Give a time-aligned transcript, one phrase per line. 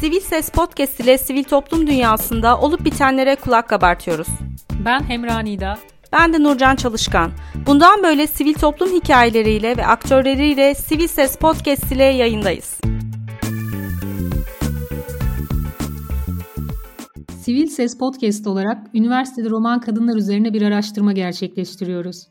[0.00, 4.28] Sivil Ses Podcast ile sivil toplum dünyasında olup bitenlere kulak kabartıyoruz.
[4.84, 5.78] Ben Hemra Nida.
[6.12, 7.30] Ben de Nurcan Çalışkan.
[7.66, 12.80] Bundan böyle sivil toplum hikayeleriyle ve aktörleriyle Sivil Ses Podcast ile yayındayız.
[17.42, 22.26] Sivil Ses Podcast olarak üniversitede roman kadınlar üzerine bir araştırma gerçekleştiriyoruz.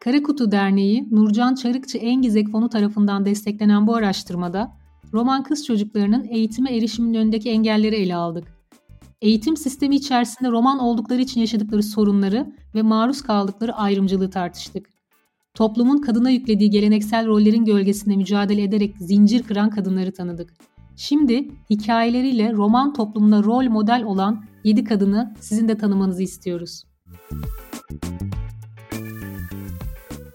[0.00, 4.83] Karakutu Derneği, Nurcan Çarıkçı Engizek Fonu tarafından desteklenen bu araştırmada
[5.14, 8.54] roman kız çocuklarının eğitime erişiminin önündeki engelleri ele aldık.
[9.22, 14.86] Eğitim sistemi içerisinde roman oldukları için yaşadıkları sorunları ve maruz kaldıkları ayrımcılığı tartıştık.
[15.54, 20.54] Toplumun kadına yüklediği geleneksel rollerin gölgesinde mücadele ederek zincir kıran kadınları tanıdık.
[20.96, 26.84] Şimdi hikayeleriyle roman toplumuna rol model olan 7 kadını sizin de tanımanızı istiyoruz.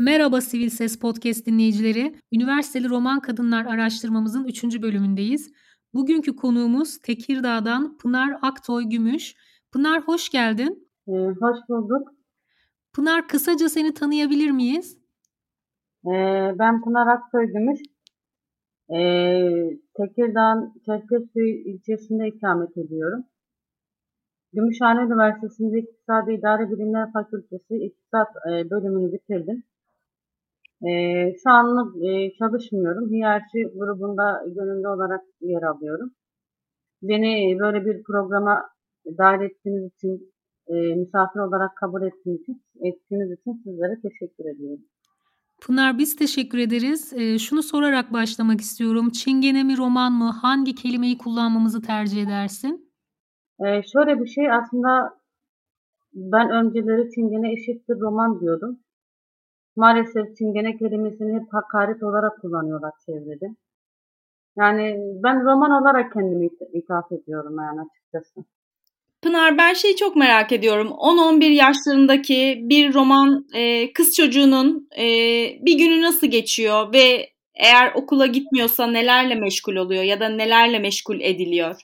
[0.02, 2.16] Merhaba Sivil Ses Podcast dinleyicileri.
[2.32, 4.64] Üniversiteli Roman Kadınlar araştırmamızın 3.
[4.82, 5.52] bölümündeyiz.
[5.94, 9.36] Bugünkü konuğumuz Tekirdağ'dan Pınar Aktoy Gümüş.
[9.72, 10.90] Pınar hoş geldin.
[11.08, 12.08] Ee, hoş bulduk.
[12.94, 14.98] Pınar kısaca seni tanıyabilir miyiz?
[16.06, 17.80] Ee, ben Pınar Aktoy Gümüş.
[18.90, 23.24] Ee, Tekirdağ Çerkezköy ilçesinde ikamet ediyorum.
[24.54, 29.64] Gümüşhane Üniversitesi'nde İktisadi İdare Bilimler Fakültesi İktisat e, bölümünü bitirdim.
[30.88, 30.92] E,
[31.44, 33.10] şu anlık e, çalışmıyorum.
[33.12, 36.12] Hiyerarşi grubunda gönüllü olarak yer alıyorum.
[37.02, 38.70] Beni böyle bir programa
[39.18, 40.34] dahil ettiğiniz için,
[40.68, 44.84] e, misafir olarak kabul ettiğiniz için, ettiğiniz için sizlere teşekkür ediyorum.
[45.62, 47.14] Pınar biz teşekkür ederiz.
[47.14, 49.10] E, şunu sorarak başlamak istiyorum.
[49.10, 50.32] Çingene mi roman mı?
[50.42, 52.92] Hangi kelimeyi kullanmamızı tercih edersin?
[53.66, 55.20] E, şöyle bir şey aslında
[56.14, 58.80] ben önceleri çingene eşittir roman diyordum.
[59.80, 63.46] Maalesef çingene kelimesini hep hakaret olarak kullanıyorlar çevrede.
[64.58, 68.46] Yani ben roman olarak kendimi ithaf ediyorum yani açıkçası.
[69.22, 70.88] Pınar ben şeyi çok merak ediyorum.
[70.88, 75.06] 10-11 yaşlarındaki bir roman e, kız çocuğunun e,
[75.66, 81.20] bir günü nasıl geçiyor ve eğer okula gitmiyorsa nelerle meşgul oluyor ya da nelerle meşgul
[81.22, 81.82] ediliyor?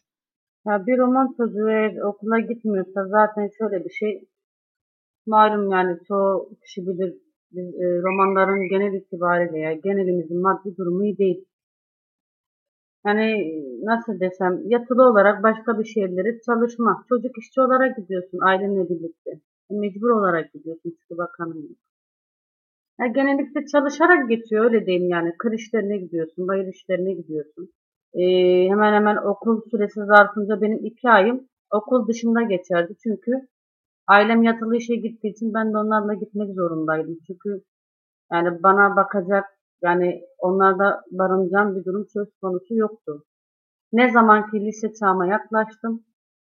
[0.67, 4.23] Ya bir roman çocuğu eğer okula gitmiyorsa zaten şöyle bir şey
[5.25, 7.24] malum yani çoğu kişi bilir
[7.55, 11.45] biz, e, romanların genel itibariyle ya genelimizin maddi durumu iyi değil.
[13.05, 13.25] Yani
[13.83, 17.05] nasıl desem yatılı olarak başka bir şeyleri çalışma.
[17.09, 19.31] Çocuk işçi olarak gidiyorsun ailenle birlikte.
[19.69, 21.77] Mecbur olarak gidiyorsun çünkü bakanın yok.
[22.99, 25.33] Yani genellikle çalışarak geçiyor öyle diyeyim yani.
[25.37, 27.69] Kır işlerine gidiyorsun, bayır işlerine gidiyorsun.
[28.13, 32.93] Ee, hemen hemen okul süresi zarfınca benim iki ayım okul dışında geçerdi.
[33.03, 33.31] Çünkü
[34.07, 37.17] ailem yatılı işe gittiği için ben de onlarla gitmek zorundaydım.
[37.27, 37.63] Çünkü
[38.31, 39.45] yani bana bakacak
[39.83, 43.23] yani onlarda barınacağım bir durum söz konusu yoktu.
[43.93, 46.03] Ne zaman ki lise çağıma yaklaştım,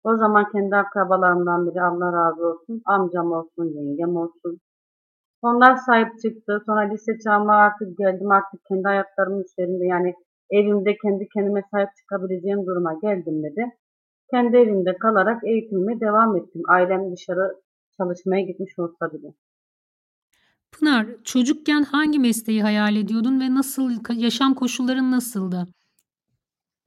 [0.03, 4.59] o zaman kendi akrabalarımdan biri Allah razı olsun, amcam olsun, yengem olsun.
[5.41, 6.63] Onlar sahip çıktı.
[6.66, 8.31] Sonra lise çağıma artık geldim.
[8.31, 10.13] Artık kendi ayaklarımın üzerinde yani
[10.51, 13.66] evimde kendi kendime sahip çıkabileceğim duruma geldim dedi.
[14.31, 16.62] Kendi evimde kalarak eğitimime devam ettim.
[16.68, 17.62] Ailem dışarı
[17.97, 19.34] çalışmaya gitmiş olsa bile.
[20.72, 25.68] Pınar, çocukken hangi mesleği hayal ediyordun ve nasıl yaşam koşulların nasıldı?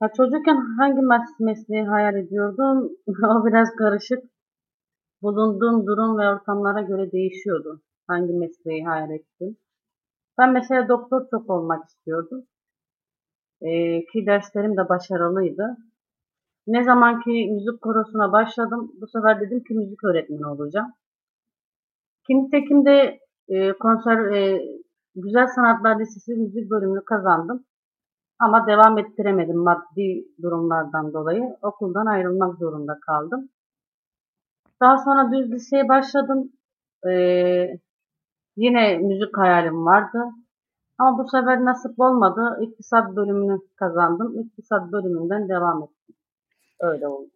[0.01, 1.01] Ya çocukken hangi
[1.39, 2.91] mesleği hayal ediyordum?
[3.07, 4.23] o biraz karışık.
[5.21, 7.81] Bulunduğum durum ve ortamlara göre değişiyordu.
[8.07, 9.57] Hangi mesleği hayal ettim.
[10.37, 12.43] Ben mesela doktor çok olmak istiyordum.
[13.61, 15.77] Ee, ki derslerim de başarılıydı.
[16.67, 20.93] Ne zaman ki müzik korosuna başladım, bu sefer dedim ki müzik öğretmeni olacağım.
[22.29, 24.61] Nitekim de e, konser e,
[25.15, 27.65] Güzel Sanatlar Lisesi müzik bölümünü kazandım.
[28.39, 31.57] Ama devam ettiremedim maddi durumlardan dolayı.
[31.61, 33.49] Okuldan ayrılmak zorunda kaldım.
[34.81, 36.51] Daha sonra düz liseye başladım.
[37.09, 37.79] Ee,
[38.55, 40.19] yine müzik hayalim vardı.
[40.97, 42.59] Ama bu sefer nasip olmadı.
[42.61, 44.39] İktisat bölümünü kazandım.
[44.39, 45.94] İktisat bölümünden devam ettim.
[46.79, 47.29] Öyle oldu.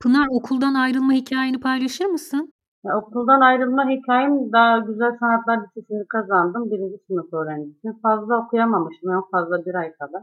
[0.00, 2.52] Pınar okuldan ayrılma hikayeni paylaşır mısın?
[2.84, 6.70] Ya, okuldan ayrılma hikayem daha Güzel Sanatlar Lisesi'ni kazandım.
[6.70, 7.98] Birinci sınıf öğrencisiyim.
[8.02, 9.10] Fazla okuyamamıştım.
[9.12, 10.22] En fazla bir ay kadar.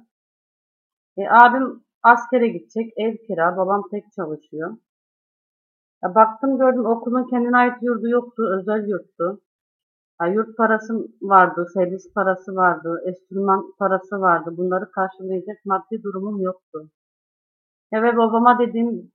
[1.18, 2.94] E, abim askere gidecek.
[2.98, 3.58] Ev kira.
[3.58, 4.78] Babam tek çalışıyor.
[6.04, 8.44] Ya, baktım gördüm okulun kendine ait yurdu yoktu.
[8.60, 9.42] Özel yurttu.
[10.22, 11.66] Ya, yurt parası vardı.
[11.74, 13.02] Servis parası vardı.
[13.06, 14.54] Enstrüman parası vardı.
[14.58, 16.90] Bunları karşılayacak maddi durumum yoktu.
[17.92, 19.12] Ya, ve babama dediğim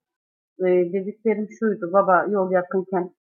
[0.61, 1.93] e, dediklerim şuydu.
[1.93, 3.15] Baba yol yakınken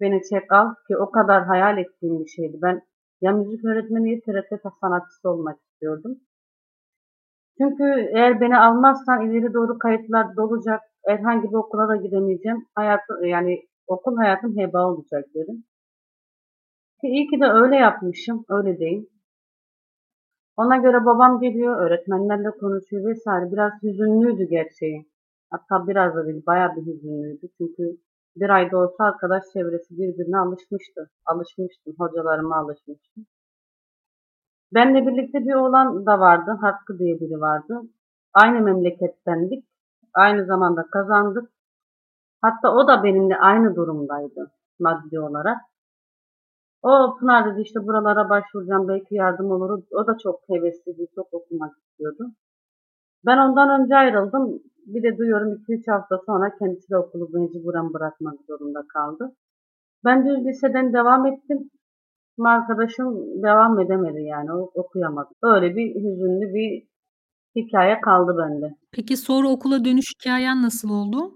[0.00, 2.58] beni çek al ki o kadar hayal ettiğim bir şeydi.
[2.62, 2.82] Ben
[3.20, 6.18] ya müzik öğretmeni ya TRT sanatçısı olmak istiyordum.
[7.58, 7.84] Çünkü
[8.14, 10.80] eğer beni almazsan ileri doğru kayıtlar dolacak.
[11.06, 12.66] Herhangi bir okula da gidemeyeceğim.
[12.74, 15.64] Hayatı, yani okul hayatım heba olacak dedim.
[17.00, 18.44] Ki iyi ki de öyle yapmışım.
[18.48, 19.10] Öyle değil.
[20.56, 23.52] Ona göre babam geliyor, öğretmenlerle konuşuyor vesaire.
[23.52, 25.06] Biraz hüzünlüydü gerçeği.
[25.50, 27.46] Hatta biraz da değil, bayağı bir hüzünlüydü.
[27.58, 27.96] Çünkü
[28.36, 31.10] bir ayda olsa arkadaş çevresi birbirine alışmıştı.
[31.26, 33.26] Alışmıştım, hocalarıma alışmıştım.
[34.74, 37.80] Benle birlikte bir oğlan da vardı, Hakkı diye biri vardı.
[38.34, 39.64] Aynı memlekettendik,
[40.14, 41.50] aynı zamanda kazandık.
[42.42, 44.50] Hatta o da benimle aynı durumdaydı
[44.80, 45.58] maddi olarak.
[46.82, 49.82] O Pınar dedi işte buralara başvuracağım belki yardım olur.
[49.92, 52.24] O da çok hevesliydi, çok okumak istiyordu.
[53.26, 54.62] Ben ondan önce ayrıldım.
[54.86, 59.32] Bir de duyuyorum 2-3 hafta sonra kendisi de okulu mecburen bırakmak zorunda kaldı.
[60.04, 61.70] Ben düz liseden devam ettim.
[62.38, 65.28] Ama arkadaşım devam edemedi yani o okuyamadı.
[65.42, 66.88] Öyle bir hüzünlü bir
[67.56, 68.74] hikaye kaldı bende.
[68.92, 71.32] Peki sonra okula dönüş hikayen nasıl oldu?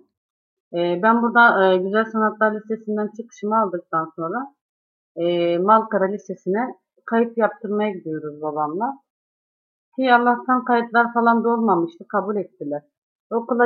[0.72, 4.54] Ee, ben burada e, Güzel Sanatlar Lisesi'nden çıkışımı aldıktan sonra
[5.16, 6.74] e, Malkara Lisesi'ne
[7.06, 8.98] kayıt yaptırmaya gidiyoruz babamla.
[9.96, 12.04] Ki Allah'tan kayıtlar falan da olmamıştı.
[12.08, 12.82] Kabul ettiler.
[13.30, 13.64] Okula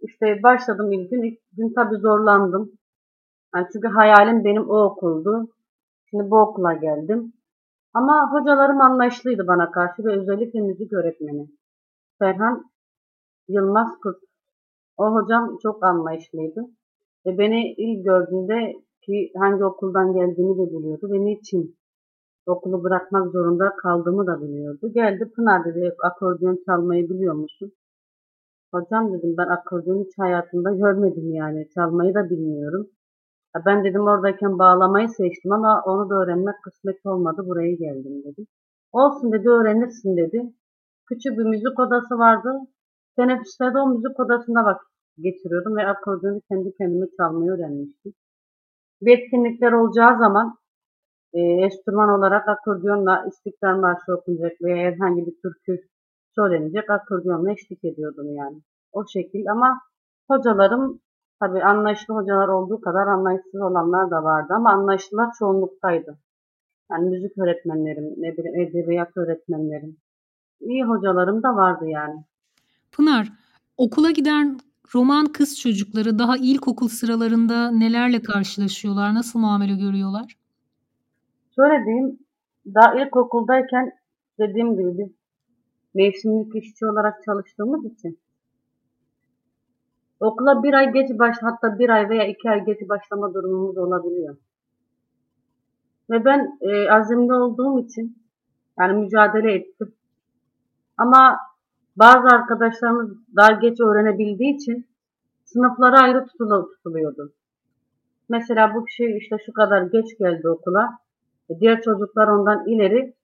[0.00, 1.22] işte başladım ilk gün.
[1.22, 2.72] İlk gün tabii zorlandım.
[3.54, 5.48] Yani çünkü hayalim benim o okuldu.
[6.10, 7.32] Şimdi bu okula geldim.
[7.94, 11.48] Ama hocalarım anlayışlıydı bana karşı ve özellikle müzik öğretmeni.
[12.18, 12.70] Ferhan
[13.48, 14.18] Yılmaz Kurt.
[14.96, 16.60] O hocam çok anlayışlıydı.
[17.26, 18.74] Ve beni ilk gördüğünde
[19.04, 21.76] ki hangi okuldan geldiğimi de biliyordu ve niçin
[22.46, 24.92] okulu bırakmak zorunda kaldığımı da biliyordu.
[24.94, 27.72] Geldi Pınar dedi akordeon çalmayı biliyor musun?
[28.74, 32.86] Hocam dedim ben akordeon hiç hayatımda görmedim yani çalmayı da bilmiyorum.
[33.66, 38.46] Ben dedim oradayken bağlamayı seçtim ama onu da öğrenmek kısmet olmadı buraya geldim dedi.
[38.92, 40.52] Olsun dedi öğrenirsin dedi.
[41.08, 42.52] Küçük bir müzik odası vardı.
[43.16, 44.88] Teneffüslerde o müzik odasında vakit
[45.18, 48.12] geçiriyordum ve akordeonu kendi kendime çalmayı öğrenmiştim.
[49.02, 50.58] Bir etkinlikler olacağı zaman
[51.32, 55.86] e, enstrüman olarak akordeonla İstiklal Marşı okunacak veya herhangi bir türkü
[56.34, 58.60] söylenecek akordeonla eşlik ediyordum yani.
[58.92, 59.80] O şekil ama
[60.30, 61.00] hocalarım
[61.40, 66.18] tabi anlayışlı hocalar olduğu kadar anlayışsız olanlar da vardı ama anlayışlılar çoğunluktaydı.
[66.90, 69.96] Yani müzik öğretmenlerim, ne bileyim edebiyat öğretmenlerim.
[70.60, 72.24] iyi hocalarım da vardı yani.
[72.92, 73.32] Pınar,
[73.76, 74.58] okula giden
[74.94, 79.14] roman kız çocukları daha ilkokul sıralarında nelerle karşılaşıyorlar?
[79.14, 80.36] Nasıl muamele görüyorlar?
[81.56, 82.18] Şöyle diyeyim,
[82.74, 83.92] daha ilkokuldayken
[84.38, 85.08] dediğim gibi biz
[85.94, 88.18] mevsimlik işçi olarak çalıştığımız için
[90.20, 94.36] okula bir ay geç baş hatta bir ay veya iki ay geç başlama durumumuz olabiliyor.
[96.10, 98.18] Ve ben e, azimli olduğum için
[98.78, 99.94] yani mücadele ettim.
[100.96, 101.38] Ama
[102.00, 104.86] bazı arkadaşlarımız daha geç öğrenebildiği için
[105.44, 107.32] sınıflara ayrı tutuluyordu.
[108.28, 110.98] Mesela bu kişi işte şu kadar geç geldi okula.
[111.50, 113.14] E, diğer çocuklar ondan ileri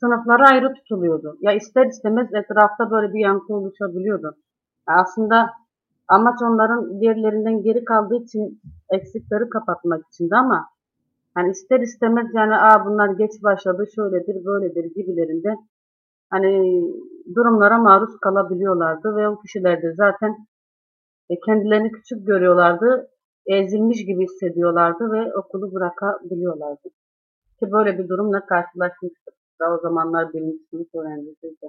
[0.00, 1.36] sınıflara ayrı tutuluyordu.
[1.40, 4.36] Ya ister istemez etrafta böyle bir yankı oluşabiliyordu.
[4.86, 5.50] aslında
[6.08, 8.60] amaç onların diğerlerinden geri kaldığı için
[8.90, 10.66] eksikleri kapatmak içindi ama
[11.34, 15.54] hani ister istemez yani aa bunlar geç başladı şöyledir böyledir gibilerinde
[16.30, 16.82] hani
[17.34, 20.36] durumlara maruz kalabiliyorlardı ve o kişiler de zaten
[21.30, 23.08] e, kendilerini küçük görüyorlardı,
[23.46, 26.88] ezilmiş gibi hissediyorlardı ve okulu bırakabiliyorlardı.
[27.60, 29.34] Ki böyle bir durumla karşılaşmıştık.
[29.60, 31.66] Daha o zamanlar birinci sınıf öğrencisiydi.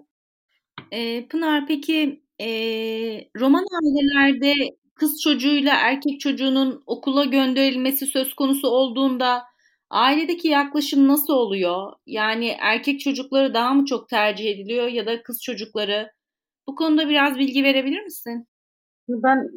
[0.92, 2.50] E, Pınar peki e,
[3.40, 4.54] roman ailelerde
[4.96, 9.44] kız çocuğuyla erkek çocuğunun okula gönderilmesi söz konusu olduğunda
[9.90, 11.94] ailedeki yaklaşım nasıl oluyor?
[12.06, 16.12] Yani erkek çocukları daha mı çok tercih ediliyor ya da kız çocukları?
[16.68, 18.48] Bu konuda biraz bilgi verebilir misin?
[19.10, 19.50] Ben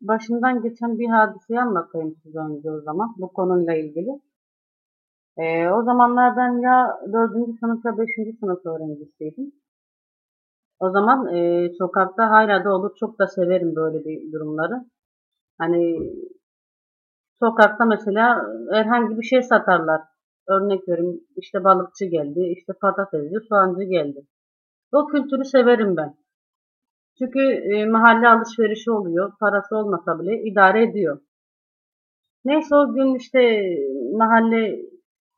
[0.00, 4.10] başımdan geçen bir hadiseyi anlatayım size önce o zaman bu konuyla ilgili.
[5.38, 7.58] Ee, o zamanlar ben ya 4.
[7.60, 8.38] sınıf ya 5.
[8.40, 9.52] sınıf öğrencisiydim.
[10.80, 14.84] O zaman e, sokakta hala da olur çok da severim böyle bir durumları.
[15.58, 15.98] Hani
[17.42, 20.00] sokakta mesela herhangi bir şey satarlar.
[20.48, 24.26] Örnek veriyorum işte balıkçı geldi, işte patatesci, soğancı geldi.
[24.92, 26.14] O kültürü severim ben.
[27.18, 29.32] Çünkü e, mahalle alışverişi oluyor.
[29.40, 31.20] Parası olmasa bile idare ediyor.
[32.44, 33.40] Neyse o gün işte
[34.12, 34.78] mahalle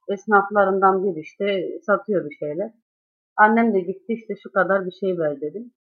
[0.08, 1.44] esnaflarından biri işte
[1.86, 2.70] satıyor bir şeyler.
[3.36, 5.72] Annem de gitti işte şu kadar bir şey ver dedim.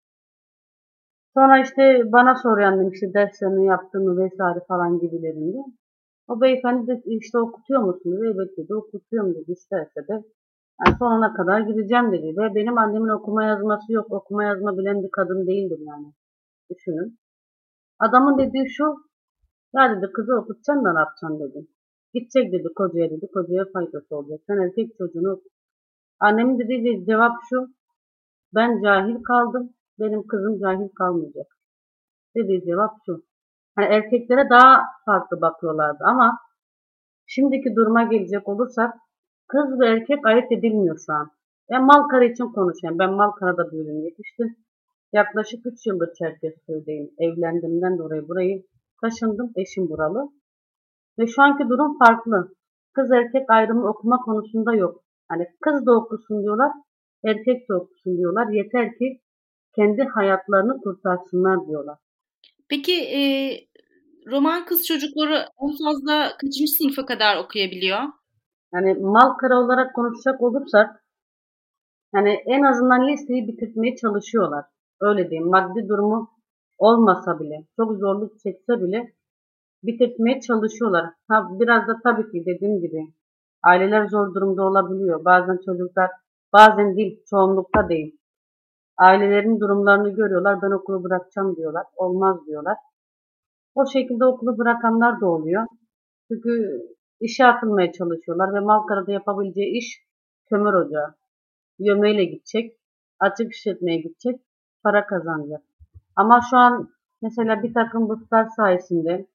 [1.35, 5.59] Sonra işte bana soruyor annem işte derslerini yaptın mı vesaire falan gibilerinde.
[6.29, 8.21] O beyefendi de işte okutuyor musunuz?
[8.25, 10.25] Evet dedi okutuyorum dedi isterse de
[10.87, 12.37] Yani sonuna kadar gideceğim dedi.
[12.37, 14.13] Ve benim annemin okuma yazması yok.
[14.13, 16.13] Okuma yazma bilen bir kadın değildir yani.
[16.71, 17.19] Düşünün.
[17.99, 18.85] Adamın dediği şu.
[19.75, 21.67] Ya dedi kızı okutacaksın da ne yapacaksın dedi.
[22.15, 23.27] Gidecek dedi kocaya dedi.
[23.35, 24.41] Kocaya faydası olacak.
[24.47, 25.53] Sen erkek çocuğunu okut.
[26.21, 27.69] Annemin dediği cevap şu.
[28.55, 29.73] Ben cahil kaldım.
[30.01, 31.47] Benim kızım cahil kalmayacak.
[32.37, 33.23] Dediği cevap şu.
[33.77, 36.39] Hani erkeklere daha farklı bakıyorlardı ama
[37.27, 38.95] şimdiki duruma gelecek olursak
[39.49, 41.31] kız ve erkek ayırt edilmiyor şu an.
[41.71, 42.99] Ben Malkara için konuşayım.
[42.99, 44.57] Ben Malkara'da büyüdüm yetiştim.
[45.13, 47.11] Yaklaşık 3 yıldır Çerkezköy'deyim.
[47.19, 48.63] Evlendiğimden dolayı burayı
[49.01, 49.53] taşındım.
[49.57, 50.29] Eşim buralı.
[51.19, 52.55] Ve şu anki durum farklı.
[52.95, 55.03] Kız erkek ayrımı okuma konusunda yok.
[55.29, 56.73] Hani kız da okusun diyorlar,
[57.25, 58.49] erkek de okusun diyorlar.
[58.49, 59.21] Yeter ki
[59.77, 61.99] kendi hayatlarını kurtarsınlar diyorlar.
[62.73, 63.21] Peki e,
[64.31, 67.99] roman kız çocukları en fazla kaçıncı sınıfa kadar okuyabiliyor?
[68.75, 71.05] Yani Malkara olarak konuşacak olursak
[72.15, 74.65] yani en azından listeyi bitirmeye çalışıyorlar.
[75.01, 75.51] Öyle diyeyim.
[75.51, 76.31] Maddi durumu
[76.79, 79.13] olmasa bile, çok zorluk çekse bile
[79.83, 81.05] bitirtmeye çalışıyorlar.
[81.29, 83.13] Ha, biraz da tabii ki dediğim gibi
[83.65, 85.25] aileler zor durumda olabiliyor.
[85.25, 86.11] Bazen çocuklar,
[86.53, 88.19] bazen değil, çoğunlukta değil.
[89.03, 90.63] Ailelerin durumlarını görüyorlar.
[90.63, 91.87] Ben okulu bırakacağım diyorlar.
[91.97, 92.77] Olmaz diyorlar.
[93.75, 95.67] O şekilde okulu bırakanlar da oluyor.
[96.29, 96.83] Çünkü
[97.21, 99.87] işe atılmaya çalışıyorlar ve Malkara'da yapabileceği iş
[100.49, 101.15] kömür ocağı.
[101.79, 102.77] Yömeyle gidecek,
[103.19, 104.41] açık işletmeye gidecek,
[104.83, 105.63] para kazanacak.
[106.17, 106.89] Ama şu an
[107.23, 109.27] mesela bir takım burslar sayesinde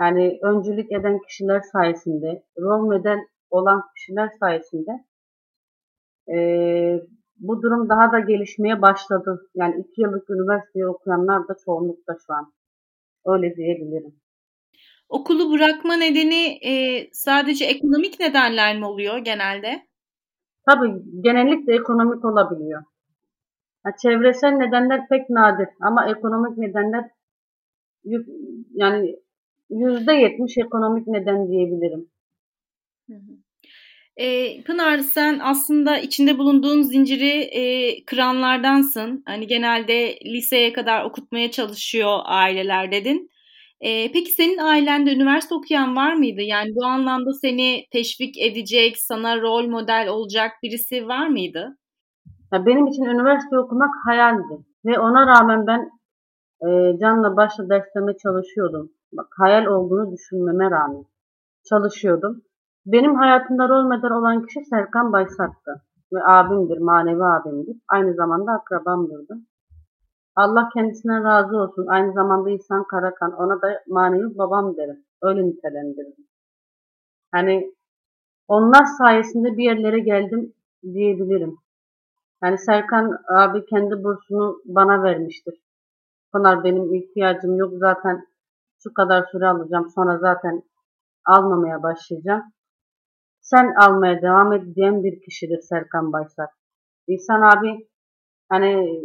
[0.00, 3.18] yani öncülük eden kişiler sayesinde, rol model
[3.50, 5.04] olan kişiler sayesinde
[6.34, 6.36] e,
[7.42, 9.50] bu durum daha da gelişmeye başladı.
[9.54, 12.52] Yani iki yıllık üniversiteyi okuyanlar da çoğunlukta şu an.
[13.26, 14.14] Öyle diyebilirim.
[15.08, 16.72] Okulu bırakma nedeni e,
[17.12, 19.86] sadece ekonomik nedenler mi oluyor genelde?
[20.66, 22.82] Tabii genellikle ekonomik olabiliyor.
[23.86, 27.10] Yani çevresel nedenler pek nadir ama ekonomik nedenler
[28.74, 29.16] yani
[29.70, 32.08] yüzde yetmiş ekonomik neden diyebilirim.
[34.16, 39.22] E, Pınar sen aslında içinde bulunduğun zinciri e, kıranlardansın.
[39.26, 43.30] Hani genelde liseye kadar okutmaya çalışıyor aileler dedin.
[43.80, 46.40] E, peki senin ailende üniversite okuyan var mıydı?
[46.40, 51.76] Yani bu anlamda seni teşvik edecek, sana rol model olacak birisi var mıydı?
[52.52, 54.64] Ya benim için üniversite okumak hayaldi.
[54.84, 55.90] Ve ona rağmen ben
[56.66, 58.92] e, canla başla derslerime çalışıyordum.
[59.12, 61.04] Bak hayal olduğunu düşünmeme rağmen
[61.68, 62.42] çalışıyordum.
[62.86, 65.82] Benim hayatımda rol model olan kişi Serkan Baysak'tı.
[66.12, 67.76] Ve abimdir, manevi abimdir.
[67.88, 69.38] Aynı zamanda akrabamdırdı.
[70.36, 71.86] Allah kendisine razı olsun.
[71.86, 73.32] Aynı zamanda İhsan Karakan.
[73.32, 75.04] Ona da manevi babam derim.
[75.22, 76.26] Öyle nitelendiririm.
[77.32, 77.74] Hani
[78.48, 81.56] onlar sayesinde bir yerlere geldim diyebilirim.
[82.42, 85.54] Yani Serkan abi kendi bursunu bana vermiştir.
[86.32, 88.26] Pınar benim ihtiyacım yok zaten
[88.82, 90.62] şu kadar süre alacağım sonra zaten
[91.26, 92.42] almamaya başlayacağım.
[93.42, 96.50] Sen almaya devam et diyen bir kişidir Serkan Baysak.
[97.08, 97.88] İhsan abi
[98.48, 99.00] hani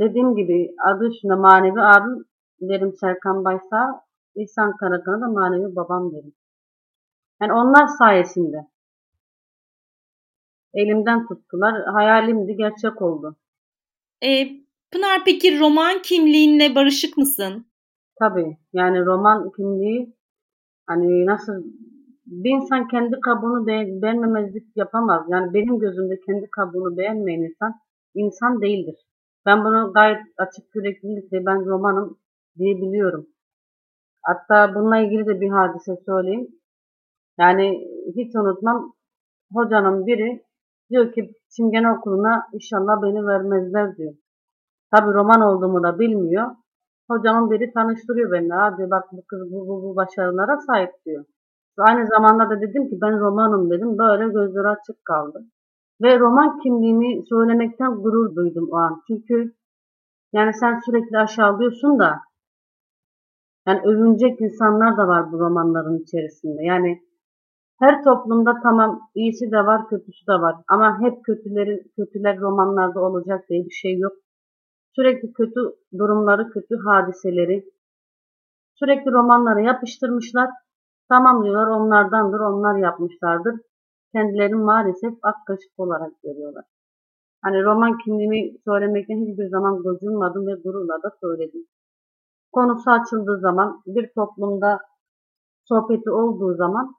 [0.00, 2.24] dediğim gibi adı üstünde manevi abim
[2.60, 3.94] derim Serkan Baysak.
[4.34, 6.34] İhsan Karakan'a da manevi babam derim.
[7.42, 8.56] Yani onlar sayesinde
[10.74, 11.84] elimden tuttular.
[11.92, 13.36] Hayalimdi gerçek oldu.
[14.22, 14.48] E,
[14.90, 17.66] Pınar peki roman kimliğinle barışık mısın?
[18.18, 18.56] Tabii.
[18.72, 20.16] Yani roman kimliği
[20.86, 21.64] hani nasıl
[22.30, 25.26] bir insan kendi kabuğunu be beğenmemezlik yapamaz.
[25.28, 27.74] Yani benim gözümde kendi kabuğunu beğenmeyen insan
[28.14, 28.96] insan değildir.
[29.46, 32.18] Ben bunu gayet açık yüreklilikle ben romanım
[32.58, 33.26] diyebiliyorum.
[34.22, 36.48] Hatta bununla ilgili de bir hadise söyleyeyim.
[37.38, 38.94] Yani hiç unutmam
[39.52, 40.42] hocanın biri
[40.90, 44.14] diyor ki Çingene okuluna inşallah beni vermezler diyor.
[44.90, 46.46] Tabi roman olduğumu da bilmiyor.
[47.10, 48.52] Hocamın biri tanıştırıyor beni.
[48.52, 51.24] Ha diyor bak bu kız bu, bu, bu başarılara sahip diyor.
[51.88, 53.98] Aynı zamanda da dedim ki ben romanım dedim.
[53.98, 55.44] Böyle gözleri açık kaldı.
[56.02, 59.02] Ve roman kimliğimi söylemekten gurur duydum o an.
[59.08, 59.54] Çünkü
[60.32, 62.20] yani sen sürekli aşağılıyorsun da
[63.66, 66.64] yani övünecek insanlar da var bu romanların içerisinde.
[66.64, 67.00] Yani
[67.78, 70.56] her toplumda tamam iyisi de var, kötüsü de var.
[70.68, 74.12] Ama hep kötüleri, kötüler romanlarda olacak diye bir şey yok.
[74.96, 75.60] Sürekli kötü
[75.98, 77.64] durumları, kötü hadiseleri
[78.74, 80.50] sürekli romanlara yapıştırmışlar.
[81.10, 83.54] Tamam diyorlar onlardandır, onlar yapmışlardır.
[84.12, 86.64] Kendilerini maalesef ak kaşık olarak görüyorlar.
[87.42, 91.66] Hani roman kimliğimi söylemekten hiçbir zaman gocunmadım ve gururla da söyledim.
[92.52, 94.78] Konusu açıldığı zaman, bir toplumda
[95.64, 96.94] sohbeti olduğu zaman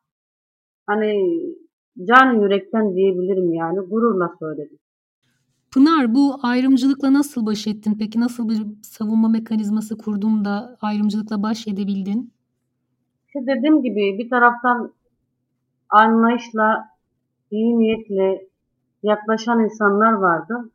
[0.87, 1.11] hani
[2.07, 4.77] can yürekten diyebilirim yani gururla söyledim.
[5.73, 7.95] Pınar bu ayrımcılıkla nasıl baş ettin?
[7.99, 12.33] Peki nasıl bir savunma mekanizması kurdun da ayrımcılıkla baş edebildin?
[13.35, 14.93] İşte dediğim gibi bir taraftan
[15.89, 16.87] anlayışla,
[17.51, 18.47] iyi niyetle
[19.03, 20.69] yaklaşan insanlar vardı.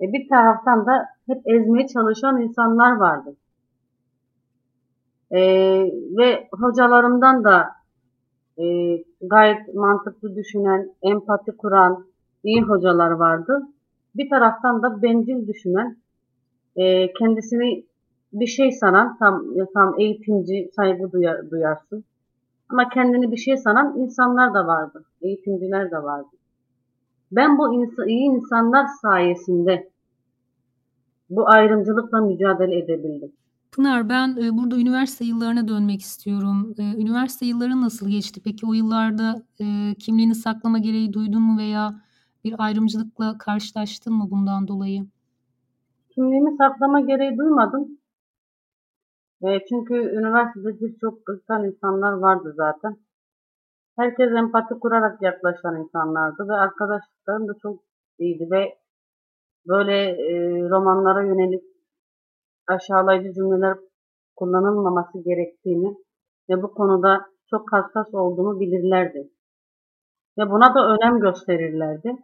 [0.00, 3.36] E bir taraftan da hep ezmeye çalışan insanlar vardı.
[5.30, 5.40] E,
[6.18, 7.68] ve hocalarımdan da
[8.58, 8.64] e,
[9.20, 12.06] gayet mantıklı düşünen, empati kuran
[12.44, 13.62] iyi hocalar vardı.
[14.14, 15.96] Bir taraftan da bencil düşünen,
[16.76, 17.84] e, kendisini
[18.34, 22.04] bir şey sanan, tam tam eğitimci saygı duyar, duyarsın.
[22.68, 25.04] Ama kendini bir şey sanan insanlar da vardı.
[25.22, 26.28] Eğitimciler de vardı.
[27.32, 29.90] Ben bu ins iyi insanlar sayesinde
[31.30, 33.32] bu ayrımcılıkla mücadele edebildim.
[33.72, 36.74] Pınar ben e, burada üniversite yıllarına dönmek istiyorum.
[36.78, 38.40] E, üniversite yılları nasıl geçti?
[38.44, 41.94] Peki o yıllarda e, kimliğini saklama gereği duydun mu veya
[42.44, 45.06] bir ayrımcılıkla karşılaştın mı bundan dolayı?
[46.10, 47.98] Kimliğimi saklama gereği duymadım.
[49.44, 52.96] E, çünkü üniversitede birçok kıskan insanlar vardı zaten.
[53.98, 57.82] Herkes empati kurarak yaklaşan insanlardı ve arkadaşlıklarım da çok
[58.18, 58.78] iyiydi ve
[59.68, 61.64] böyle e, romanlara yönelik
[62.66, 63.78] aşağılayıcı cümleler
[64.36, 65.96] kullanılmaması gerektiğini
[66.50, 69.30] ve bu konuda çok hassas olduğumu bilirlerdi.
[70.38, 72.16] Ve buna da önem gösterirlerdi.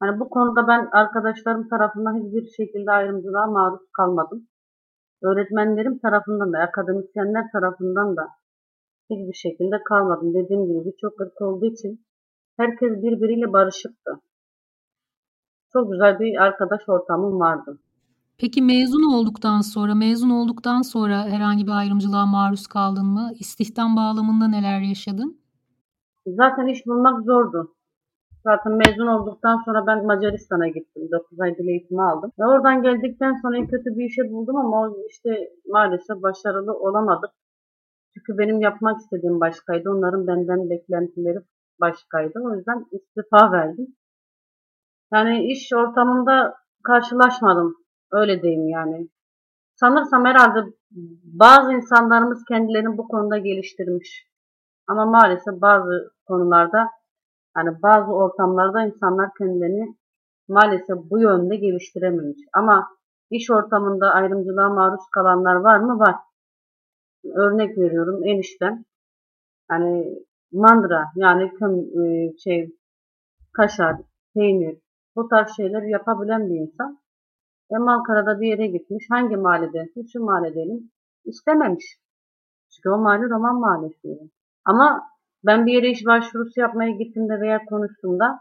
[0.00, 4.48] Hani bu konuda ben arkadaşlarım tarafından hiçbir şekilde ayrımcılığa maruz kalmadım.
[5.22, 8.28] Öğretmenlerim tarafından da, akademisyenler tarafından da
[9.10, 10.34] hiçbir şekilde kalmadım.
[10.34, 12.06] Dediğim gibi birçok ırk olduğu için
[12.56, 14.10] herkes birbiriyle barışıktı.
[15.72, 17.78] Çok güzel bir arkadaş ortamım vardı.
[18.38, 23.30] Peki mezun olduktan sonra, mezun olduktan sonra herhangi bir ayrımcılığa maruz kaldın mı?
[23.38, 25.40] İstihdam bağlamında neler yaşadın?
[26.26, 27.74] Zaten iş bulmak zordu.
[28.44, 31.08] Zaten mezun olduktan sonra ben Macaristan'a gittim.
[31.12, 32.32] 9 ay dil eğitimi aldım.
[32.38, 37.30] Ve oradan geldikten sonra kötü bir işe buldum ama işte maalesef başarılı olamadık.
[38.14, 39.90] Çünkü benim yapmak istediğim başkaydı.
[39.90, 41.38] Onların benden beklentileri
[41.80, 42.40] başkaydı.
[42.44, 43.86] O yüzden istifa verdim.
[45.12, 47.76] Yani iş ortamında karşılaşmadım.
[48.12, 49.08] Öyle diyeyim yani.
[49.74, 50.58] Sanırsam herhalde
[51.24, 54.26] bazı insanlarımız kendilerini bu konuda geliştirmiş.
[54.86, 56.88] Ama maalesef bazı konularda
[57.56, 59.96] yani bazı ortamlarda insanlar kendilerini
[60.48, 62.38] maalesef bu yönde geliştirememiş.
[62.52, 62.88] Ama
[63.30, 65.98] iş ortamında ayrımcılığa maruz kalanlar var mı?
[65.98, 66.16] Var.
[67.34, 68.84] Örnek veriyorum eniştem.
[69.70, 70.18] Yani
[70.52, 72.76] mandıra yani köm, e, şey
[73.52, 73.96] kaşar,
[74.34, 74.78] peynir
[75.16, 76.98] bu tarz şeyler yapabilen bir insan.
[77.70, 79.06] Hem Ankara'da bir yere gitmiş.
[79.10, 80.06] Hangi mahalledensin?
[80.12, 80.90] Şu mahalledenim.
[81.24, 82.00] İstememiş.
[82.70, 84.30] Çünkü o mahalle roman mahallesiydi.
[84.64, 85.10] Ama
[85.46, 88.40] ben bir yere iş başvurusu yapmaya gittiğimde veya konuştuğumda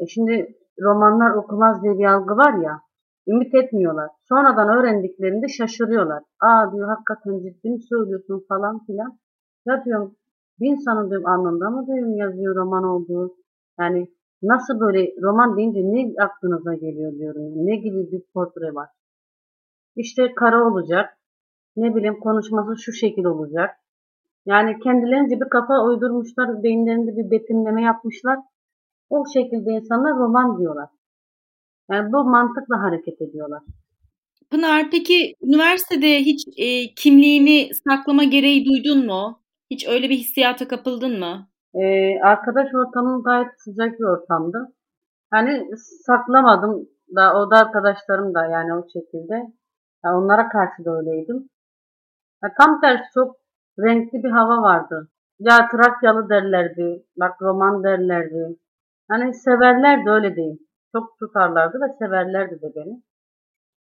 [0.00, 2.80] e şimdi romanlar okumaz diye bir algı var ya
[3.28, 4.10] ümit etmiyorlar.
[4.28, 6.22] Sonradan öğrendiklerinde şaşırıyorlar.
[6.40, 9.18] Aa diyor hakikaten ciddi mi söylüyorsun falan filan.
[9.66, 10.16] Ya diyorum
[10.60, 13.36] bir insanın diyorum anlamda mı diyorum yazıyor roman olduğu.
[13.80, 14.08] Yani
[14.42, 17.42] nasıl böyle roman deyince ne aklınıza geliyor diyorum.
[17.66, 18.88] Ne gibi bir portre var.
[19.96, 21.16] İşte kara olacak.
[21.76, 23.70] Ne bileyim konuşması şu şekil olacak.
[24.46, 26.62] Yani kendilerince bir kafa uydurmuşlar.
[26.62, 28.38] Beyinlerinde bir betimleme yapmışlar.
[29.10, 30.88] O şekilde insanlar roman diyorlar.
[31.90, 33.62] Yani bu mantıkla hareket ediyorlar.
[34.50, 39.40] Pınar peki üniversitede hiç e, kimliğini saklama gereği duydun mu?
[39.70, 41.48] Hiç öyle bir hissiyata kapıldın mı?
[41.74, 44.72] Ee, arkadaş ortamım gayet sıcak bir ortamdı.
[45.30, 45.76] Hani
[46.06, 49.34] saklamadım da o da arkadaşlarım da yani o şekilde.
[50.04, 51.48] Yani onlara karşı da öyleydim.
[52.42, 53.39] Yani tam tersi çok
[53.86, 55.08] renkli bir hava vardı.
[55.38, 58.56] Ya Trakyalı derlerdi, bak roman derlerdi.
[59.08, 60.58] Hani severlerdi öyle değil.
[60.92, 63.02] Çok tutarlardı ve severlerdi de beni.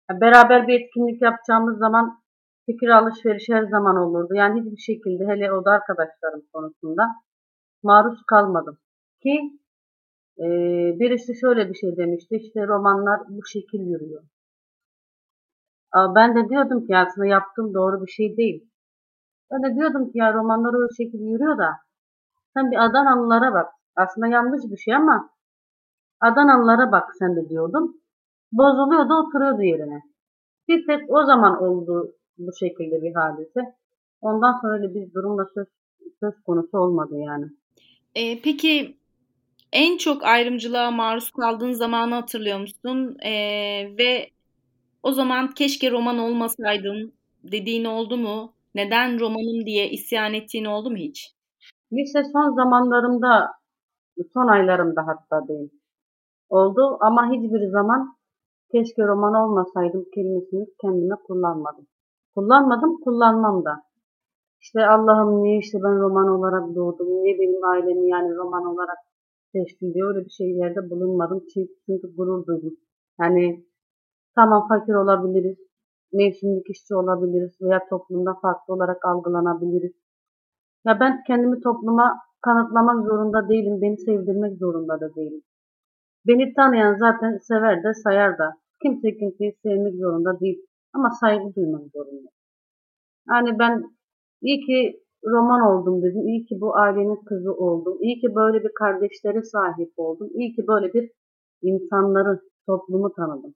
[0.09, 2.21] Yani beraber bir etkinlik yapacağımız zaman
[2.65, 4.33] fikir alışverişi her zaman olurdu.
[4.35, 7.07] Yani hiçbir şekilde hele o da arkadaşlarım konusunda
[7.83, 8.77] maruz kalmadım.
[9.23, 9.39] Ki
[10.39, 10.45] e,
[10.99, 12.35] birisi şöyle bir şey demişti.
[12.35, 14.23] İşte romanlar bu şekil yürüyor.
[15.95, 18.68] Ben de diyordum ki aslında yaptığım doğru bir şey değil.
[19.51, 21.69] Ben de diyordum ki ya romanlar o şekilde yürüyor da
[22.53, 23.67] sen bir Adanalılara bak.
[23.95, 25.29] Aslında yanlış bir şey ama
[26.21, 27.97] Adanalılara bak sen de diyordum.
[28.51, 30.01] Bozuluyordu oturuyordu yerine.
[30.67, 33.75] Bir tek o zaman oldu bu şekilde bir hadise.
[34.21, 35.67] Ondan sonra öyle bir durumla söz,
[36.19, 37.45] söz konusu olmadı yani.
[38.15, 38.97] E, peki
[39.73, 43.17] en çok ayrımcılığa maruz kaldığın zamanı hatırlıyor musun?
[43.23, 43.31] E,
[43.97, 44.29] ve
[45.03, 47.11] o zaman keşke roman olmasaydım
[47.43, 48.53] dediğin oldu mu?
[48.75, 51.35] Neden romanım diye isyan ettiğin oldu mu hiç?
[51.93, 53.51] Lise son zamanlarımda
[54.33, 55.69] son aylarımda hatta değil.
[56.49, 58.17] Oldu ama hiçbir zaman
[58.71, 61.87] keşke roman olmasaydım kelimesini kendime kullanmadım.
[62.35, 63.81] Kullanmadım, kullanmam da.
[64.61, 68.97] İşte Allah'ım niye işte ben roman olarak doğdum, niye benim ailemi yani roman olarak
[69.51, 71.43] seçtim diye öyle bir şeylerde bulunmadım.
[71.53, 72.73] Çünkü, çünkü gurur duydum.
[73.19, 73.65] Yani
[74.35, 75.57] tamam fakir olabiliriz,
[76.13, 79.93] mevsimlik işçi olabiliriz veya toplumda farklı olarak algılanabiliriz.
[80.85, 85.41] Ya ben kendimi topluma kanıtlamak zorunda değilim, beni sevdirmek zorunda da değilim.
[86.27, 88.53] Beni tanıyan zaten sever de sayar da.
[88.81, 92.29] Kimse kimseyi sevmek zorunda değil ama saygı duymak zorunda.
[93.29, 93.83] Yani ben
[94.41, 98.71] iyi ki roman oldum dedim, iyi ki bu ailenin kızı oldum, iyi ki böyle bir
[98.79, 101.11] kardeşlere sahip oldum, iyi ki böyle bir
[101.61, 103.53] insanları, toplumu tanıdım.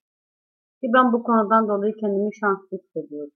[0.84, 3.32] Ki ben bu konudan dolayı kendimi şanslı hissediyorum.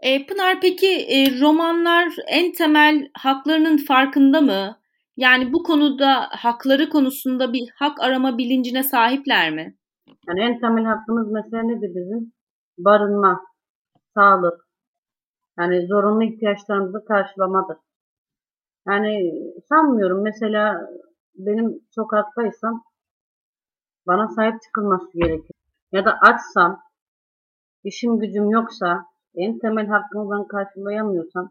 [0.00, 4.76] E, Pınar peki e, romanlar en temel haklarının farkında mı?
[5.16, 9.76] Yani bu konuda hakları konusunda bir hak arama bilincine sahipler mi?
[10.28, 12.32] Yani en temel hakkımız mesela nedir bizim?
[12.78, 13.40] Barınma,
[14.14, 14.68] sağlık,
[15.58, 17.76] yani zorunlu ihtiyaçlarımızı karşılamadır.
[18.86, 19.32] Yani
[19.68, 20.90] sanmıyorum mesela
[21.34, 22.82] benim sokaktaysam
[24.06, 25.59] bana sahip çıkılması gerekir.
[25.92, 26.82] Ya da açsam,
[27.84, 31.50] işim gücüm yoksa, en temel hakkımı ben karşılayamıyorsam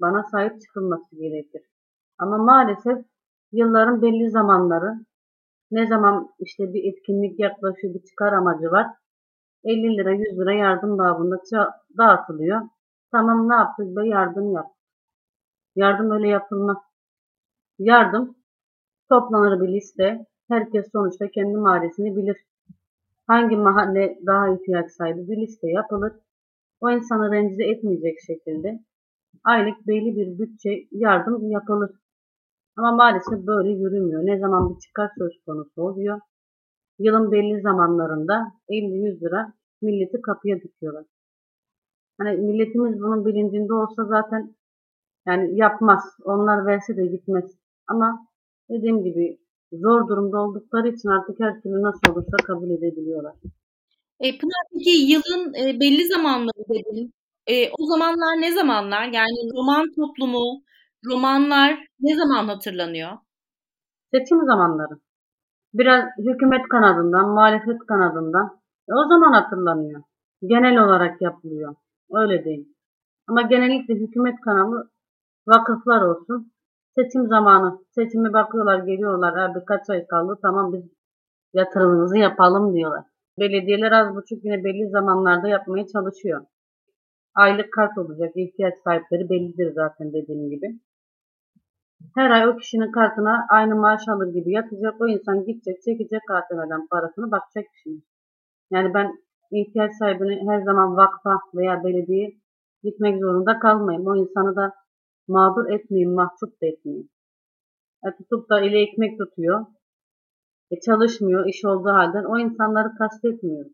[0.00, 1.62] bana sahip çıkılması gerekir.
[2.18, 3.04] Ama maalesef
[3.52, 4.92] yılların belli zamanları
[5.70, 8.86] ne zaman işte bir etkinlik yaklaşıyor, bir çıkar amacı var.
[9.64, 11.36] 50 lira, 100 lira yardım babında
[11.98, 12.62] dağıtılıyor.
[13.12, 14.66] Tamam ne yaptık be yardım yap.
[15.76, 16.76] Yardım öyle yapılmaz.
[17.78, 18.36] Yardım
[19.08, 20.26] toplanır bir liste.
[20.48, 22.36] Herkes sonuçta kendi mahallesini bilir.
[23.26, 26.12] Hangi mahalle daha ihtiyaç sahibi bir liste yapılır.
[26.80, 28.80] O insanı rencide etmeyecek şekilde
[29.44, 31.90] aylık belli bir bütçe yardım yapılır.
[32.76, 34.26] Ama maalesef böyle yürümüyor.
[34.26, 36.20] Ne zaman bir çıkar söz konusu oluyor.
[36.98, 41.04] Yılın belli zamanlarında 50-100 lira milleti kapıya dikiyorlar.
[42.18, 44.54] Hani milletimiz bunun bilincinde olsa zaten
[45.26, 46.04] yani yapmaz.
[46.24, 47.58] Onlar verse de gitmez.
[47.86, 48.26] Ama
[48.70, 49.38] dediğim gibi
[49.72, 53.34] zor durumda oldukları için artık her türlü nasıl olursa kabul edebiliyorlar.
[54.20, 57.12] E, Pınar peki yılın e, belli zamanları dedin.
[57.46, 59.02] E, o zamanlar ne zamanlar?
[59.02, 60.62] Yani roman toplumu,
[61.10, 63.12] romanlar ne zaman hatırlanıyor?
[64.14, 64.94] Seçim zamanları.
[65.74, 68.60] Biraz hükümet kanadından, muhalefet kanadından.
[68.88, 70.02] E, o zaman hatırlanıyor.
[70.42, 71.74] Genel olarak yapılıyor.
[72.12, 72.68] Öyle değil.
[73.28, 74.90] Ama genellikle hükümet kanalı
[75.46, 76.52] vakıflar olsun.
[76.98, 77.78] Seçim zamanı.
[77.94, 79.36] Seçimi bakıyorlar, geliyorlar.
[79.36, 80.38] Abi kaç ay kaldı?
[80.42, 80.84] Tamam biz
[81.54, 83.04] yatırımımızı yapalım diyorlar.
[83.38, 86.46] Belediyeler az buçuk yine belli zamanlarda yapmaya çalışıyor.
[87.34, 88.32] Aylık kart olacak.
[88.36, 90.80] ihtiyaç sahipleri bellidir zaten dediğim gibi.
[92.14, 95.00] Her ay o kişinin kartına aynı maaş alır gibi yatacak.
[95.00, 98.04] O insan gidecek, çekecek KTV'den parasını bakacak kişinin.
[98.70, 99.12] Yani ben
[99.50, 102.30] ihtiyaç sahibini her zaman vakfa veya belediye
[102.82, 104.06] gitmek zorunda kalmayayım.
[104.06, 104.72] O insanı da
[105.28, 107.08] mağdur etmeyeyim, mahcup da etmeyeyim.
[108.06, 109.66] E tutup da ile ekmek tutuyor.
[110.70, 113.72] E çalışmıyor iş olduğu halde o insanları kastetmiyorum.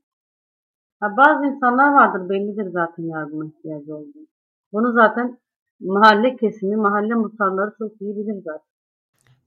[1.01, 4.27] Ha, bazı insanlar vardır bellidir zaten yardıma ihtiyacı olduğu.
[4.73, 5.39] Bunu zaten
[5.81, 8.73] mahalle kesimi, mahalle muhtarları çok iyi bilir zaten.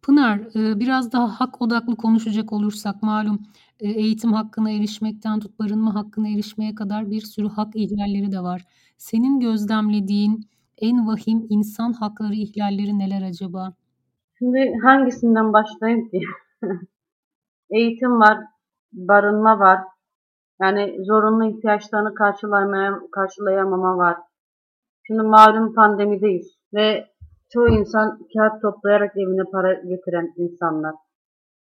[0.01, 3.39] Pınar, e, biraz daha hak odaklı konuşacak olursak malum
[3.79, 8.65] e, eğitim hakkına erişmekten tut barınma hakkına erişmeye kadar bir sürü hak ihlalleri de var.
[8.97, 10.49] Senin gözlemlediğin
[10.81, 13.73] en vahim insan hakları ihlalleri neler acaba?
[14.37, 16.21] Şimdi hangisinden başlayayım ki?
[17.69, 18.37] Eğitim var,
[18.93, 19.79] barınma var.
[20.61, 22.13] Yani zorunlu ihtiyaçlarını
[23.11, 24.17] karşılayamama var.
[25.07, 27.05] Şimdi malum pandemideyiz ve
[27.53, 30.95] çoğu insan kağıt toplayarak evine para getiren insanlar.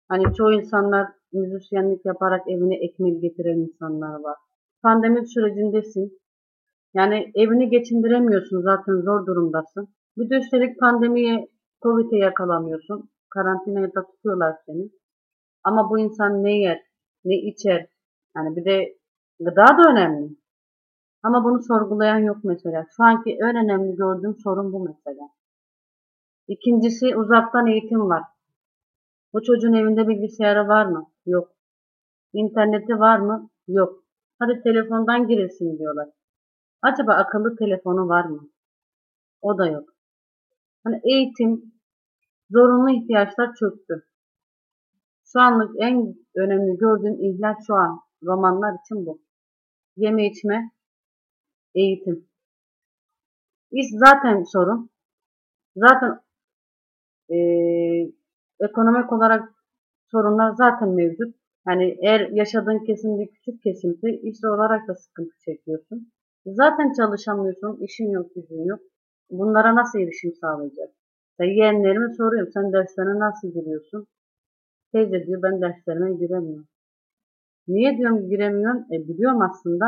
[0.09, 4.37] Hani çoğu insanlar müzisyenlik yaparak evine ekmek getiren insanlar var.
[4.83, 6.24] Pandemi sürecindesin.
[6.95, 9.89] Yani evini geçindiremiyorsun zaten zor durumdasın.
[10.17, 11.49] Bir de üstelik pandemiye,
[11.83, 13.11] Covid'e yakalanıyorsun.
[13.31, 14.91] Karantinaya da tutuyorlar seni.
[15.65, 16.81] Ama bu insan ne yer,
[17.25, 17.87] ne içer.
[18.37, 18.97] Yani bir de
[19.41, 20.37] gıda da önemli.
[21.23, 22.87] Ama bunu sorgulayan yok mesela.
[22.97, 25.29] Şu anki en önemli gördüğüm sorun bu mesela.
[26.49, 28.23] İkincisi uzaktan eğitim var.
[29.33, 31.07] Bu çocuğun evinde bilgisayarı var mı?
[31.27, 31.49] Yok.
[32.33, 33.51] İnterneti var mı?
[33.69, 34.05] Yok.
[34.39, 36.09] Hadi telefondan giresin diyorlar.
[36.85, 38.49] Acaba akıllı telefonu var mı?
[39.43, 39.89] O da yok.
[40.85, 41.73] Hani eğitim,
[42.51, 44.07] zorunlu ihtiyaçlar çöktü.
[45.25, 49.23] Şu anlık en önemli gördüğüm ihlal şu an romanlar için bu.
[49.97, 50.71] Yeme içme,
[51.75, 52.29] eğitim.
[53.71, 54.91] İş zaten sorun.
[55.77, 56.21] Zaten
[57.31, 57.37] e,
[58.61, 59.55] ekonomik olarak
[60.11, 61.35] sorunlar zaten mevcut.
[61.65, 66.13] Hani eğer yaşadığın kesim bir küçük kesimse iş olarak da sıkıntı çekiyorsun.
[66.47, 68.81] Zaten çalışamıyorsun, işin yok, gücün yok.
[69.31, 70.89] Bunlara nasıl erişim sağlayacak?
[71.39, 74.07] Ben yeğenlerime soruyorum, sen derslerine nasıl giriyorsun?
[74.93, 76.67] Teyze diyor, ben derslerime giremiyorum.
[77.69, 78.85] Niye diyorum giremiyorum?
[78.93, 79.87] E biliyorum aslında.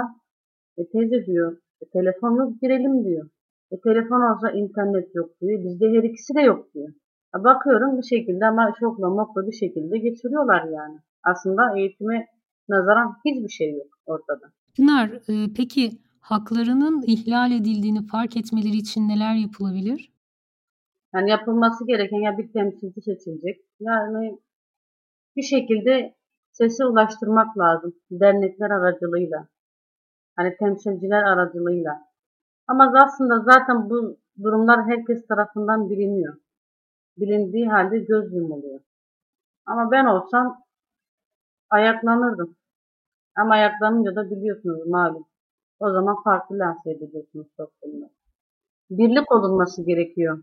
[0.79, 3.29] E teyze diyor, e, telefon girelim diyor.
[3.71, 5.65] E telefon olsa internet yok diyor.
[5.65, 6.89] Bizde her ikisi de yok diyor.
[7.37, 10.99] E, bakıyorum bir şekilde ama şokla mokla bir şekilde geçiriyorlar yani.
[11.25, 12.27] Aslında eğitime
[12.69, 14.47] nazaran hiçbir şey yok ortada.
[14.77, 15.91] Pınar, e, peki
[16.31, 20.13] haklarının ihlal edildiğini fark etmeleri için neler yapılabilir?
[21.15, 23.65] Yani yapılması gereken ya bir temsilci seçilecek.
[23.81, 24.39] Yani
[25.37, 26.15] bir şekilde
[26.53, 27.95] sesi ulaştırmak lazım.
[28.11, 29.49] Dernekler aracılığıyla.
[30.37, 31.93] Hani temsilciler aracılığıyla.
[32.67, 36.37] Ama aslında zaten bu durumlar herkes tarafından biliniyor.
[37.19, 38.81] Bilindiği halde göz yumuluyor.
[39.67, 40.63] Ama ben olsam
[41.71, 42.57] ayaklanırdım.
[43.37, 45.27] Ama ayaklanınca da biliyorsunuz malum.
[45.81, 48.11] O zaman farklı lanse ediliyorsunuz toplumda.
[48.91, 50.43] Birlik olunması gerekiyor.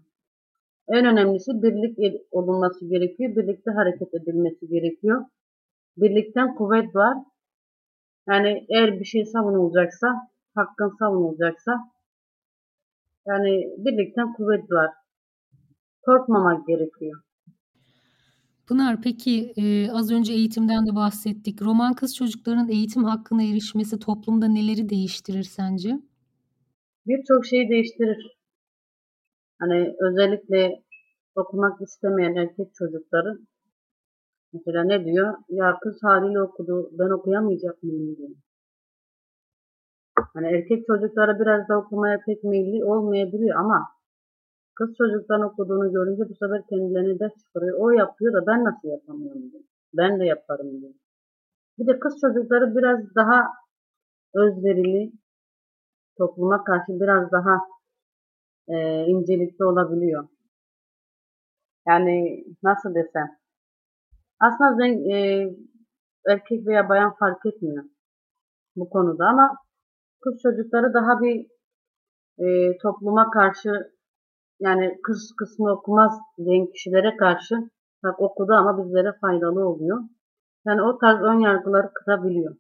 [0.87, 3.35] En önemlisi birlik olunması gerekiyor.
[3.35, 5.25] Birlikte hareket edilmesi gerekiyor.
[5.97, 7.17] Birlikten kuvvet var.
[8.27, 11.93] Yani eğer bir şey savunulacaksa, hakkın savunulacaksa
[13.27, 14.89] yani birlikten kuvvet var.
[16.01, 17.21] Korkmamak gerekiyor.
[18.67, 21.61] Pınar peki e, az önce eğitimden de bahsettik.
[21.61, 25.99] Roman kız çocuklarının eğitim hakkına erişmesi toplumda neleri değiştirir sence?
[27.07, 28.37] Birçok şeyi değiştirir.
[29.59, 30.83] Hani özellikle
[31.35, 33.39] okumak istemeyen erkek çocukları
[34.53, 35.33] mesela ne diyor?
[35.49, 38.29] Ya kız haliyle okudu ben okuyamayacak mıyım diyor.
[40.33, 43.87] Hani erkek çocuklara biraz da okumaya pek meyilli olmayabiliyor ama
[44.75, 47.77] kız çocuktan okuduğunu görünce bu sefer kendilerine ders çıkarıyor.
[47.79, 49.63] O yapıyor da ben nasıl yapamıyorum diyor.
[49.93, 50.93] Ben de yaparım diyor.
[51.77, 53.47] Bir de kız çocukları biraz daha
[54.33, 55.11] özverili,
[56.17, 57.59] topluma karşı biraz daha
[58.67, 60.27] e, incelikli olabiliyor.
[61.87, 63.29] Yani nasıl desem.
[64.39, 65.47] Aslında zen, e,
[66.27, 67.83] erkek veya bayan fark etmiyor
[68.75, 69.57] bu konuda ama
[70.21, 71.47] kız çocukları daha bir
[72.37, 73.93] e, topluma karşı
[74.59, 77.55] yani kız kısmı okumaz diyen kişilere karşı
[78.03, 79.99] bak okudu ama bizlere faydalı oluyor.
[80.67, 82.55] Yani o tarz ön yargıları kırabiliyor.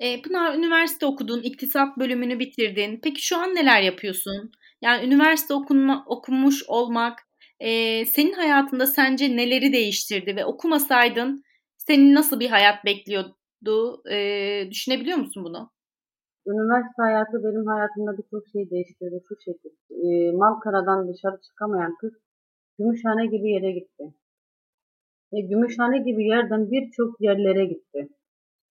[0.00, 3.00] E, Pınar üniversite okudun, iktisat bölümünü bitirdin.
[3.02, 4.50] Peki şu an neler yapıyorsun?
[4.82, 7.18] Yani üniversite okunma, okumuş olmak
[7.60, 11.42] e, senin hayatında sence neleri değiştirdi ve okumasaydın
[11.76, 14.02] senin nasıl bir hayat bekliyordu?
[14.10, 15.70] E, düşünebiliyor musun bunu?
[16.52, 19.74] Üniversite hayatı benim hayatımda birçok şey değiştirdi şu şekilde.
[20.08, 22.12] E, Malkara'dan dışarı çıkamayan kız
[22.78, 24.04] Gümüşhane gibi yere gitti.
[25.32, 28.08] E, Gümüşhane gibi yerden birçok yerlere gitti.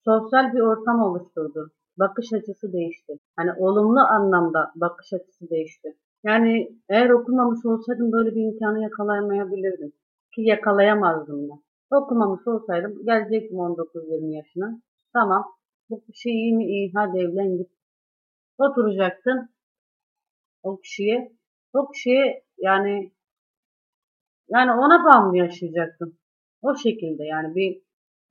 [0.06, 1.72] Sosyal bir ortam oluşturdu.
[2.00, 3.14] Bakış açısı değişti.
[3.36, 5.96] Hani olumlu anlamda bakış açısı değişti.
[6.24, 9.92] Yani eğer okumamış olsaydım böyle bir imkanı yakalayamayabilirdim.
[10.36, 11.54] Ki yakalayamazdım da.
[11.92, 14.82] Okumamış olsaydım gelecektim 19-20 yaşına.
[15.14, 15.46] Tamam
[15.90, 17.72] bu kişi iyi mi iyi hadi evlen git.
[18.58, 19.50] Oturacaktın
[20.64, 21.32] o kişiye.
[21.74, 23.12] O kişiye yani
[24.50, 26.20] yani ona bağımlı yaşayacaktın.
[26.62, 27.82] O şekilde yani bir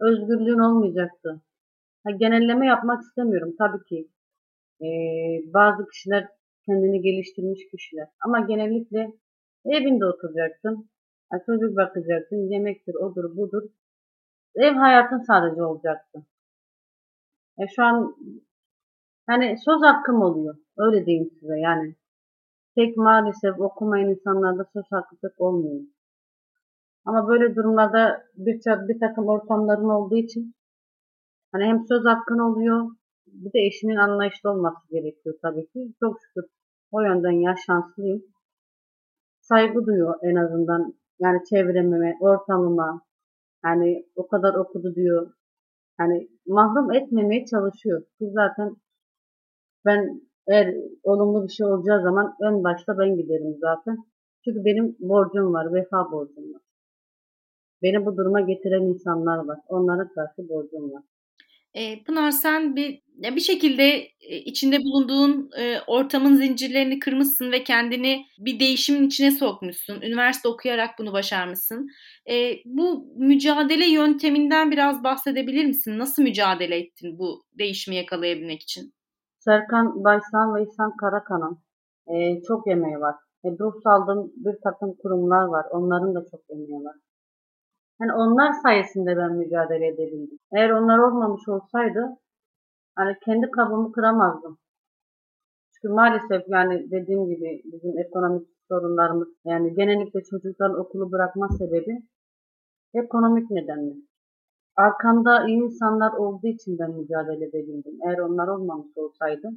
[0.01, 1.43] özgürlüğün olmayacaktı.
[2.05, 4.11] Ha, genelleme yapmak istemiyorum tabii ki.
[4.81, 4.87] Ee,
[5.55, 6.29] bazı kişiler
[6.67, 8.09] kendini geliştirmiş kişiler.
[8.25, 9.13] Ama genellikle
[9.65, 10.91] evinde oturacaksın.
[11.33, 12.51] Yani çocuk bakacaksın.
[12.51, 13.63] Yemektir, odur, budur.
[14.55, 16.27] Ev hayatın sadece olacaktı.
[17.59, 18.17] E şu an
[19.27, 20.57] hani söz hakkım oluyor.
[20.79, 21.95] Öyle diyeyim size yani.
[22.75, 25.85] Tek maalesef okumayan insanlarda söz hakkı pek olmuyor.
[27.05, 30.55] Ama böyle durumlarda bir, bir takım ortamların olduğu için
[31.53, 32.91] hani hem söz hakkın oluyor
[33.27, 35.95] bir de eşinin anlayışlı olması gerekiyor tabii ki.
[36.01, 36.45] Çok şükür
[36.91, 38.23] o yönden ya şanslıyım.
[39.41, 40.95] Saygı duyuyor en azından.
[41.19, 43.03] Yani çevreme, ortamıma.
[43.65, 45.33] Yani o kadar okudu diyor.
[46.01, 48.03] Yani mahrum etmemeye çalışıyor.
[48.21, 48.77] Biz zaten
[49.85, 53.97] ben eğer olumlu bir şey olacağı zaman ön başta ben giderim zaten.
[54.45, 56.63] Çünkü benim borcum var, vefa borcum var.
[57.83, 59.59] Beni bu duruma getiren insanlar var.
[59.69, 61.03] Onlara karşı borcum var.
[61.77, 63.83] E, Pınar sen bir bir şekilde
[64.21, 70.01] e, içinde bulunduğun e, ortamın zincirlerini kırmışsın ve kendini bir değişimin içine sokmuşsun.
[70.01, 71.89] Üniversite okuyarak bunu başarmışsın.
[72.31, 75.99] E, bu mücadele yönteminden biraz bahsedebilir misin?
[75.99, 78.93] Nasıl mücadele ettin bu değişimi yakalayabilmek için?
[79.39, 81.59] Serkan Baysan ve İhsan Karakan'ın
[82.07, 83.15] e, çok emeği var.
[83.45, 85.67] E, burs aldığım bir takım kurumlar var.
[85.71, 86.97] Onların da çok emeği var.
[88.01, 90.39] Yani onlar sayesinde ben mücadele edebildim.
[90.57, 92.17] Eğer onlar olmamış olsaydı
[92.95, 94.59] hani kendi kabımı kıramazdım.
[95.75, 102.03] Çünkü maalesef yani dediğim gibi bizim ekonomik sorunlarımız yani genellikle çocukların okulu bırakma sebebi
[102.95, 103.95] ekonomik nedenle.
[104.77, 107.99] Arkamda iyi insanlar olduğu için ben mücadele edebildim.
[108.07, 109.51] Eğer onlar olmamış olsaydı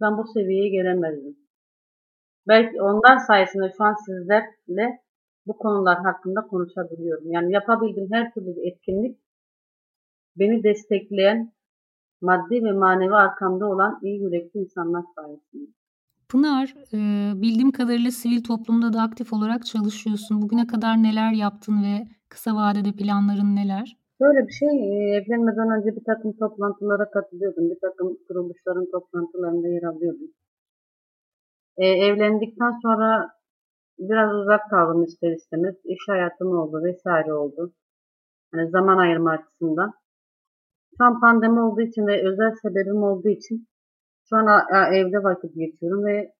[0.00, 1.36] ben bu seviyeye gelemezdim.
[2.48, 5.00] Belki onlar sayesinde şu an sizlerle
[5.46, 7.32] bu konular hakkında konuşabiliyorum.
[7.32, 9.18] Yani yapabildiğim her türlü bir etkinlik
[10.38, 11.52] beni destekleyen,
[12.20, 15.70] maddi ve manevi arkamda olan iyi yürekli insanlar sayesinde.
[16.28, 16.98] Pınar, e,
[17.42, 20.42] bildiğim kadarıyla sivil toplumda da aktif olarak çalışıyorsun.
[20.42, 23.96] Bugüne kadar neler yaptın ve kısa vadede planların neler?
[24.20, 27.70] Böyle bir şey, e, evlenmeden önce bir takım toplantılara katılıyordum.
[27.70, 30.28] Bir takım kuruluşların toplantılarında yer alıyordum.
[31.76, 33.35] E, evlendikten sonra
[33.98, 35.74] biraz uzak kaldım ister istemez.
[35.84, 37.72] İş hayatım oldu vesaire oldu.
[38.52, 39.92] Hani zaman ayırma açısından.
[40.98, 43.68] Şu an pandemi olduğu için ve özel sebebim olduğu için
[44.28, 44.46] şu an
[44.94, 46.32] evde vakit geçiyorum ve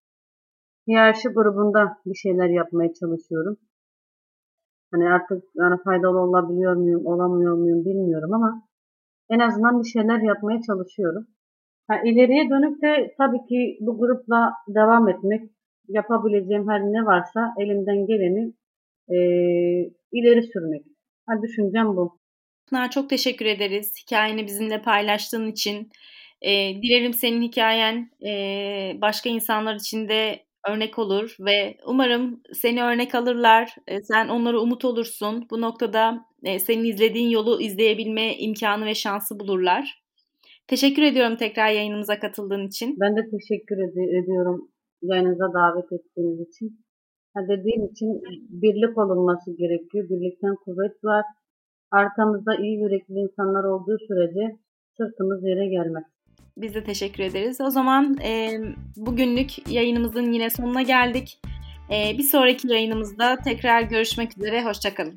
[0.88, 3.56] hiyerarşi grubunda bir şeyler yapmaya çalışıyorum.
[4.92, 8.62] Hani artık yani faydalı olabiliyor muyum, olamıyor muyum bilmiyorum ama
[9.30, 11.26] en azından bir şeyler yapmaya çalışıyorum.
[11.88, 15.50] Ha, ileriye dönük de tabii ki bu grupla devam etmek,
[15.88, 18.52] yapabileceğim her ne varsa elimden geleni
[19.08, 19.16] e,
[20.12, 20.82] ileri sürmek.
[21.26, 22.18] Ha, düşüncem bu.
[22.68, 25.90] Pınar çok teşekkür ederiz hikayeni bizimle paylaştığın için.
[26.42, 28.32] E, dilerim senin hikayen e,
[29.00, 33.74] başka insanlar için de örnek olur ve umarım seni örnek alırlar.
[33.88, 35.46] E, sen onlara umut olursun.
[35.50, 40.02] Bu noktada e, senin izlediğin yolu izleyebilme imkanı ve şansı bulurlar.
[40.66, 42.96] Teşekkür ediyorum tekrar yayınımıza katıldığın için.
[43.00, 44.70] Ben de teşekkür ed- ediyorum
[45.10, 46.80] yayınıza davet ettiğiniz için.
[47.34, 48.22] Ha dediğim için
[48.62, 50.08] birlik olunması gerekiyor.
[50.08, 51.24] Birlikten kuvvet var.
[51.90, 54.56] Arkamızda iyi yürekli insanlar olduğu sürece
[54.96, 56.04] sırtımız yere gelmez.
[56.56, 57.60] Biz de teşekkür ederiz.
[57.60, 58.50] O zaman e,
[58.96, 61.40] bugünlük yayınımızın yine sonuna geldik.
[61.90, 64.64] E, bir sonraki yayınımızda tekrar görüşmek üzere.
[64.64, 65.16] Hoşçakalın.